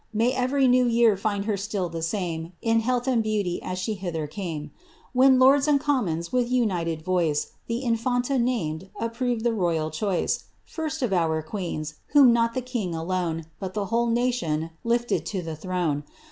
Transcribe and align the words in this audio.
May 0.11 0.33
every 0.33 0.67
new 0.67 0.87
year 0.87 1.15
find 1.15 1.45
her 1.45 1.55
still 1.55 1.87
the 1.87 2.01
same, 2.01 2.53
In 2.63 2.79
health 2.79 3.07
and 3.07 3.21
beauty 3.21 3.61
as 3.61 3.77
she 3.77 3.93
hither 3.93 4.25
came, 4.25 4.71
IVhen 5.15 5.39
lords 5.39 5.67
and 5.67 5.79
commons, 5.79 6.31
with 6.33 6.49
united 6.49 7.05
Toice, 7.05 7.51
The 7.67 7.83
infanta 7.83 8.39
named— 8.39 8.89
approved 9.09 9.43
the 9.43 9.53
royal 9.53 9.91
choic«. 9.91 10.39
First 10.65 11.03
of 11.03 11.13
our 11.13 11.43
queens, 11.43 11.97
wliom 12.15 12.29
not 12.31 12.55
the 12.55 12.63
king 12.63 12.95
alone, 12.95 13.43
But 13.59 13.75
the 13.75 13.85
whole 13.93 14.07
nation 14.07 14.71
lided 14.83 15.23
to 15.27 15.41
the 15.43 15.55
throne. 15.55 16.03